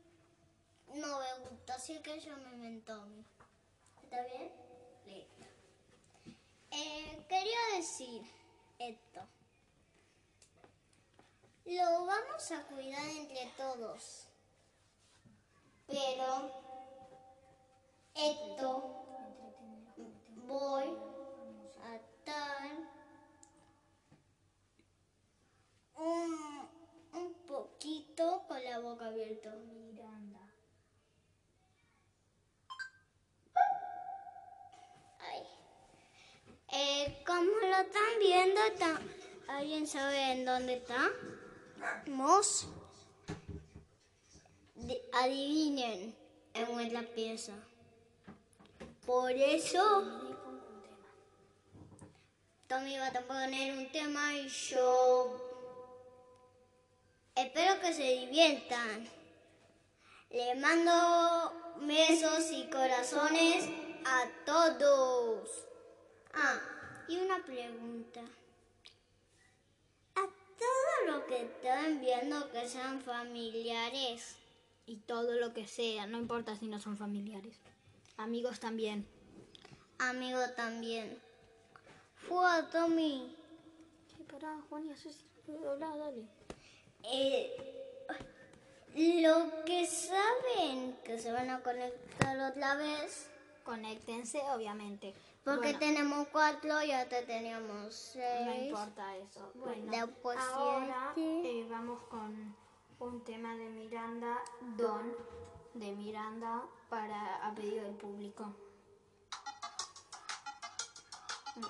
[0.94, 3.24] no me gusta, así que llámeme Tommy.
[4.05, 4.50] ¿Está bien?
[5.07, 5.44] Listo.
[6.70, 8.22] Eh, quería decir
[8.78, 9.20] esto.
[11.64, 14.32] Lo vamos a cuidar entre todos.
[15.93, 16.51] Pero
[18.14, 19.05] esto
[20.47, 20.84] voy
[21.84, 22.70] a estar
[25.97, 26.68] un,
[27.12, 29.51] un poquito con la boca abierta.
[29.55, 30.40] Miranda.
[35.20, 35.43] Ay.
[38.18, 39.01] viendo, ta-
[39.49, 41.12] ¿alguien sabe en dónde estamos?
[42.07, 42.82] Di-
[45.12, 46.14] adivinen
[46.54, 47.52] en la pieza.
[49.06, 50.32] Por eso
[52.68, 55.52] Tommy va a poner un tema y yo
[57.34, 59.08] espero que se diviertan.
[60.30, 61.52] Le mando
[61.82, 63.68] besos y corazones
[64.06, 65.66] a todos.
[66.32, 66.58] Ah,
[67.08, 68.22] y una pregunta.
[70.14, 74.36] A todos los que están viendo que sean familiares,
[74.87, 77.57] Y todo lo que sea, no importa si no son familiares.
[78.16, 79.07] Amigos también.
[79.99, 81.18] amigos también.
[82.16, 83.35] Fue Tommy.
[84.09, 85.09] Sí, pará, Juan, y así
[85.68, 86.26] habla, dale.
[87.05, 87.57] Eh,
[89.22, 93.28] lo que saben que se van a conectar otra vez,
[93.64, 95.14] Conéctense, obviamente.
[95.45, 98.64] porque Bueno, tenemos cuatro y hasta teníamos No seis.
[98.66, 99.53] importa eso.
[99.55, 102.57] Bueno, Después ahora eh, vamos con
[103.03, 104.40] un tema de Miranda,
[104.76, 105.12] Don,
[105.74, 108.55] de Miranda, para a pedido del público.
[111.57, 111.62] Me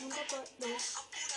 [0.00, 0.42] Nunca puedo.
[0.42, 1.31] apurado mi decisión.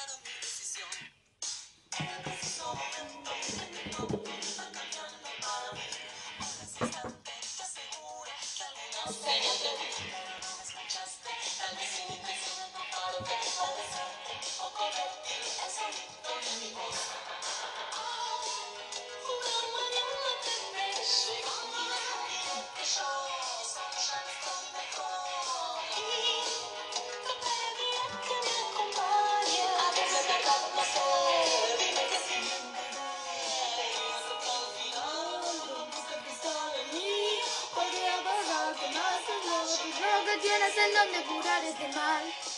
[41.05, 42.54] Donde curar este mal.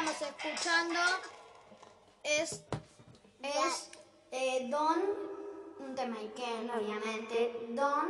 [0.00, 0.98] Estábamos escuchando
[2.22, 2.64] es,
[3.42, 3.90] es
[4.30, 4.98] eh, Don,
[5.78, 8.08] un tema Iken, obviamente, Don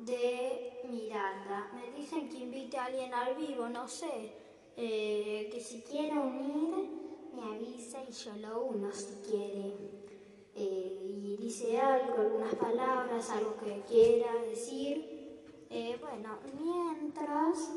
[0.00, 1.70] de Miranda.
[1.74, 4.32] Me dicen que invite a alguien al vivo, no sé,
[4.76, 6.88] eh, que si quiere unir,
[7.34, 9.76] me avisa y yo lo uno si quiere.
[10.56, 15.12] Eh, y dice algo, algunas palabras, algo que quiera decir.
[16.00, 17.70] Bueno, mientras...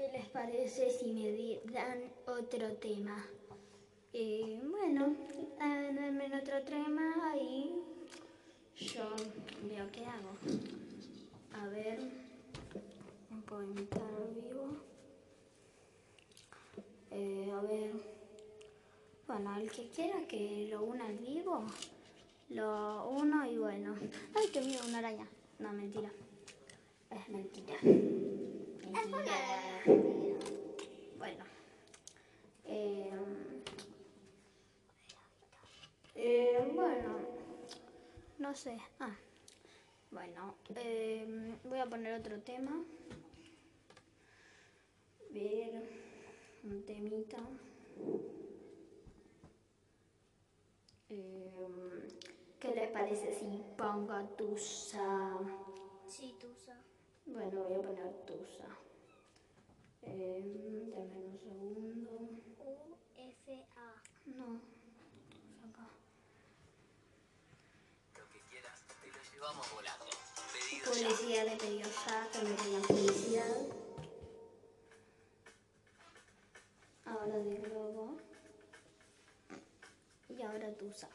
[0.00, 3.22] ¿Qué les parece si me dan otro tema?
[4.14, 5.14] Eh, bueno,
[5.58, 7.70] denme otro tema y
[8.76, 9.14] yo
[9.68, 10.32] veo qué hago.
[11.52, 11.98] A ver,
[13.28, 14.68] ¿me puedo invitar al vivo?
[17.10, 17.92] Eh, a ver,
[19.26, 21.62] bueno, el que quiera que lo una al vivo,
[22.48, 23.94] lo uno y bueno.
[24.34, 25.28] Ay, que miedo, una araña.
[25.58, 26.10] No, mentira.
[27.10, 27.74] Es mentira.
[28.90, 29.82] Mentira.
[31.18, 31.44] bueno.
[32.64, 33.12] Eh,
[36.14, 37.18] eh, bueno.
[38.38, 38.76] No sé.
[38.98, 39.14] Ah.
[40.10, 40.56] Bueno.
[40.76, 42.82] eh, voy a poner otro tema.
[45.30, 45.88] Ver
[46.64, 47.38] un temita.
[51.08, 51.50] Eh,
[52.58, 55.38] ¿Qué les parece si pongo Tusa?
[56.06, 56.79] Sí, Tusa.
[57.32, 58.66] Bueno, voy a poner Tusa.
[60.02, 62.10] Eh, dame un segundo.
[62.58, 64.02] U-F-A.
[64.26, 64.60] No.
[65.68, 65.86] Acá.
[68.18, 70.06] Lo que quieras, te lo llevamos volando.
[70.52, 71.44] Pedido ya.
[71.44, 73.56] De pedido ya, que me tengan publicidad.
[77.04, 78.16] Ahora de globo.
[80.28, 81.08] Y ahora Tusa.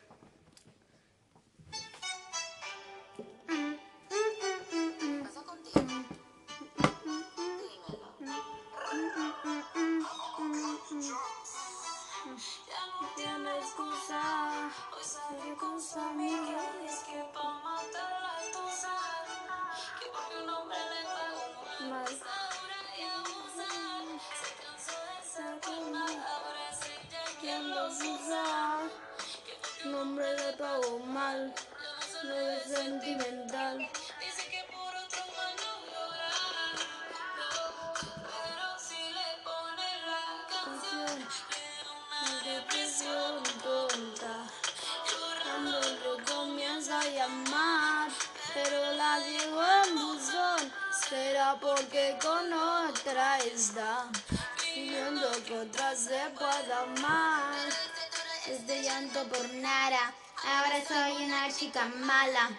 [52.22, 54.09] Con otra está
[54.61, 57.53] pidiendo que otra se pueda amar.
[58.47, 60.13] Este llanto por nada,
[60.45, 62.49] ahora soy una chica mala.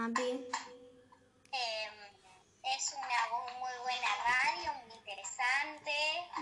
[0.00, 0.30] Ampi.
[0.30, 1.96] Em,
[2.74, 3.20] es una
[3.58, 5.92] muy buena radio, muy interesante.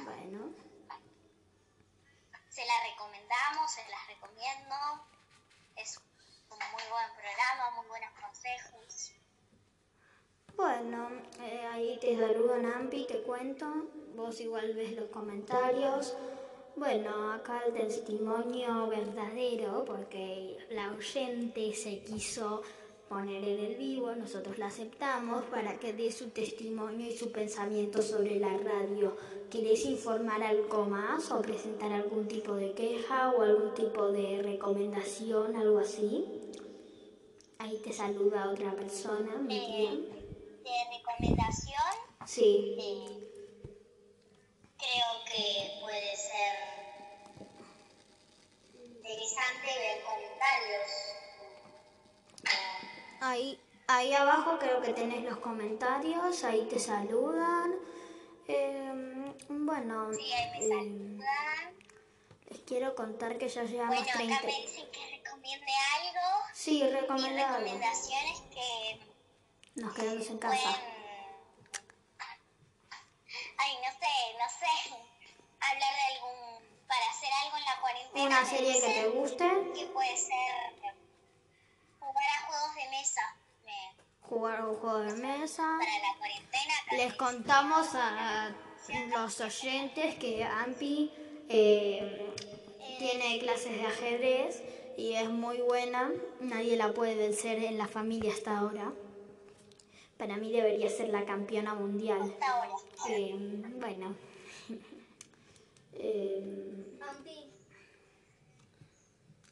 [0.05, 0.55] Bueno,
[2.51, 4.77] Se la recomendamos, se las recomiendo.
[5.75, 5.99] Es
[6.51, 9.13] un muy buen programa, muy buenos consejos.
[10.57, 11.09] bueno,
[11.41, 13.67] eh, ahí te saludo Ampi, te cuento.
[14.15, 16.17] Vos igual ves los comentarios.
[16.77, 22.63] Bueno, acá el testimonio verdadero, porque la oyente se quiso
[23.09, 28.03] poner en el vivo, nosotros la aceptamos para que dé su testimonio y su pensamiento
[28.03, 29.17] sobre la radio.
[29.51, 35.57] ¿Quieres informar algo más o presentar algún tipo de queja o algún tipo de recomendación,
[35.57, 36.27] algo así?
[37.59, 40.03] Ahí te saluda otra persona, Miriam.
[40.03, 41.93] De recomendación,
[42.27, 42.77] Sí.
[42.79, 43.31] eh,
[44.77, 46.55] creo que puede ser
[48.85, 51.09] interesante ver comentarios.
[53.21, 57.75] Ahí, ahí abajo creo que tenés los comentarios, ahí te saludan.
[58.47, 61.77] Eh, bueno, Sí, ahí me eh, saludan.
[62.51, 64.37] les quiero contar que ya llevamos Bueno, 30.
[64.37, 66.45] acá me dicen que recomiende algo.
[66.55, 67.59] Sí, Mi recomendado.
[67.59, 69.01] recomendación es que
[69.83, 70.59] Nos quedamos en pueden...
[70.59, 70.79] casa.
[73.59, 74.95] Ay, no sé, no sé.
[75.61, 76.69] Hablar de algún...
[76.87, 78.27] Para hacer algo en la cuarentena.
[78.27, 79.45] Una serie que te guste,
[79.75, 80.95] Que puede ser
[82.09, 83.21] jugar a juegos de mesa.
[83.65, 85.63] Me- jugar un juego de mesa.
[85.79, 86.75] para la cuarentena.
[86.93, 88.55] Les contamos a
[89.11, 91.13] los oyentes que Ampi
[91.49, 92.35] eh,
[92.99, 94.63] tiene clases de ajedrez
[94.97, 96.11] y es muy buena.
[96.41, 98.93] Nadie la puede vencer en la familia hasta ahora.
[100.17, 102.21] Para mí debería ser la campeona mundial.
[102.23, 102.75] Hasta ahora.
[103.09, 103.35] Eh,
[103.79, 104.15] bueno.
[106.01, 106.99] Eh,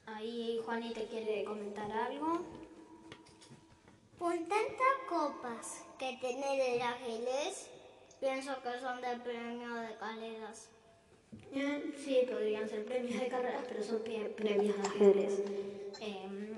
[0.07, 2.41] ahí Juani te quiere comentar algo.
[4.19, 7.69] Por tantas copas que tiene de Ángeles,
[8.21, 10.69] pienso que son de premio de carreras.
[11.53, 15.43] Eh, Sí, podrían ser premios de carreras, pero son premios de ajedrez.
[16.01, 16.57] Eh,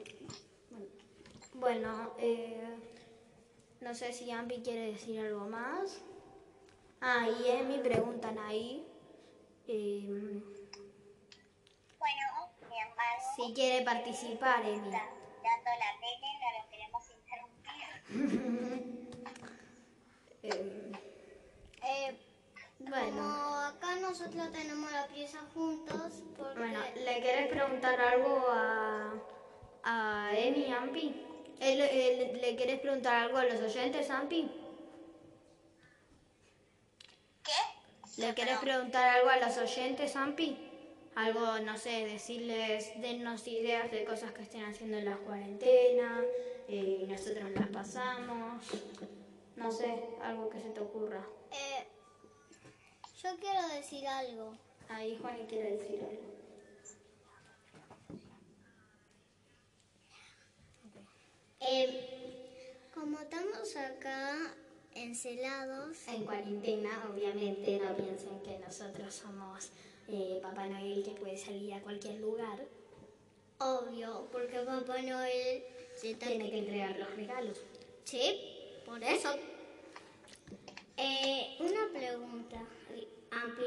[1.54, 2.60] bueno, eh,
[3.80, 6.00] no sé si Ampi quiere decir algo más.
[7.00, 8.84] Ah, y Emi preguntan ahí
[9.68, 10.57] eh, hermano
[13.38, 14.90] si quiere participar, Emi.
[14.90, 17.80] dando la tele, no lo queremos interrumpir.
[20.42, 20.92] Eh,
[21.90, 22.18] Eh,
[22.80, 29.14] bueno, como acá nosotros tenemos la pieza juntos, porque bueno, ¿le querés preguntar algo a,
[29.84, 31.24] a Emi, Ampi?
[31.60, 34.50] ¿El- el- ¿Le querés preguntar algo a los oyentes, Ampi?
[37.44, 38.20] ¿Qué?
[38.20, 40.67] ¿Le querés preguntar algo a los oyentes, Ampi?
[41.18, 46.22] Algo, no sé, decirles, dennos ideas de cosas que estén haciendo en la cuarentena,
[46.68, 48.62] eh, nosotros las pasamos,
[49.56, 51.26] no sé, algo que se te ocurra.
[51.50, 51.88] eh,
[53.20, 54.56] yo quiero decir algo.
[54.88, 56.22] Ahí Juani quiere decir algo.
[61.58, 64.54] Eh, como estamos acá
[64.94, 69.70] encelados, En cuarentena, obviamente, no piensen que nosotros somos
[70.08, 72.58] eh, Papá Noel que puede salir a cualquier lugar.
[73.58, 75.62] obvio, porque Papá Noel
[75.96, 76.14] se.
[76.14, 77.58] Tiene que entregar los regalos.
[78.04, 78.40] Sí,
[78.86, 79.34] por eso.
[80.96, 82.60] Eh, una pregunta,
[83.30, 83.64] Ampi.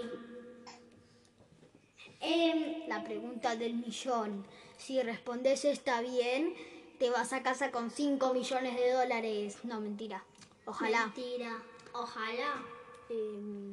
[2.19, 4.45] Em, La pregunta del millón.
[4.77, 6.53] Si respondes está bien,
[6.99, 9.57] te vas a casa con 5 millones de dólares.
[9.63, 10.23] No, mentira.
[10.65, 11.05] Ojalá.
[11.07, 11.63] Mentira.
[11.93, 12.63] Ojalá.
[13.09, 13.71] Em,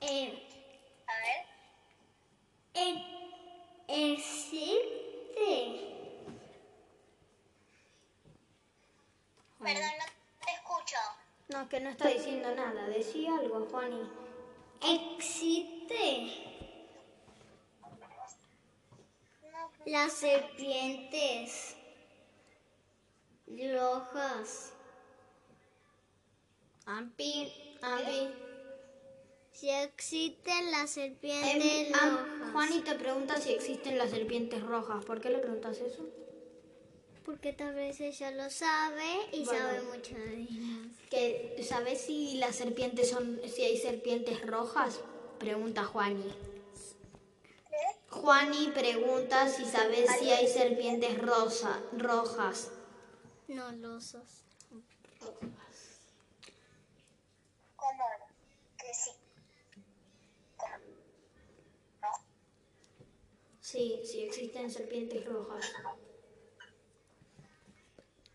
[0.00, 0.61] Eh,
[1.22, 1.46] ver,
[2.74, 3.02] eh,
[3.88, 4.92] existe.
[9.62, 10.04] perdón, no
[10.44, 10.98] te escucho.
[11.48, 12.86] no, que no está diciendo nada.
[12.88, 14.08] Decía algo, Juani.
[14.82, 16.32] Existe.
[19.86, 21.76] Las serpientes
[23.70, 24.72] rojas.
[26.86, 28.51] Ampi, Ampi.
[29.52, 32.52] Si existen las serpientes Em, rojas.
[32.52, 35.04] Juani te pregunta si existen las serpientes rojas.
[35.04, 36.04] ¿Por qué le preguntas eso?
[37.24, 39.60] Porque tal vez ella lo sabe y Bueno.
[39.60, 40.92] sabe mucho de ellas.
[41.08, 45.00] Que, ¿Sabes si las serpientes son, si hay serpientes rojas?
[45.38, 46.34] Pregunta Juani.
[48.10, 52.70] Juani pregunta si sabes si hay serpientes rosa, rojas.
[53.48, 54.44] No losas.
[57.76, 58.04] ¿Cómo?
[58.78, 59.10] Que sí.
[60.56, 60.76] ¿Cómo?
[62.02, 62.08] No.
[63.72, 65.72] Sí, sí existen serpientes rojas.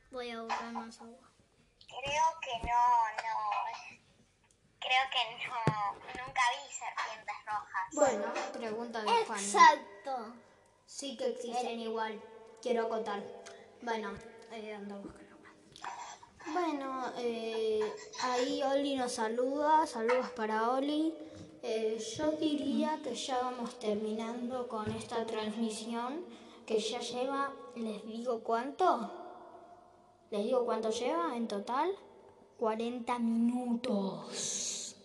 [0.09, 1.29] Voy a buscar más agua.
[1.85, 2.83] Creo que no,
[3.21, 3.37] no.
[4.79, 5.93] Creo que no.
[6.25, 7.87] Nunca vi serpientes rojas.
[7.93, 9.43] Bueno, pregunta de Juani.
[9.43, 10.33] Exacto.
[10.87, 12.19] Sí que existen igual.
[12.59, 13.21] Quiero acotar.
[13.83, 14.15] Bueno,
[14.53, 15.53] eh, anda a buscar agua.
[16.47, 19.85] Bueno, eh, ahí Oli nos saluda.
[19.85, 21.26] Saludos para Oli.
[21.69, 26.23] Eh, yo diría que ya vamos terminando con esta transmisión
[26.65, 29.11] que ya lleva, les digo cuánto.
[30.31, 31.91] Les digo cuánto lleva en total.
[32.57, 34.95] 40 minutos.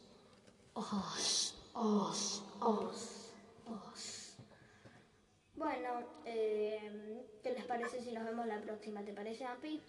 [0.74, 3.32] Os, os, os,
[3.66, 4.36] os.
[5.56, 5.88] Bueno,
[6.24, 9.04] eh, ¿qué les parece si nos vemos la próxima?
[9.04, 9.82] ¿Te parece, Ampi?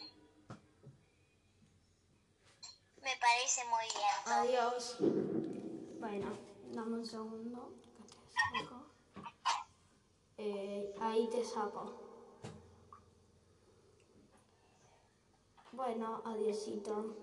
[2.97, 4.23] Me parece muy bien.
[4.25, 4.97] Adiós.
[5.99, 7.71] Bueno, dame un segundo.
[7.95, 8.85] que te saco.
[10.37, 11.93] Eh, ahí te saco.
[15.71, 17.15] Bueno, adiosito.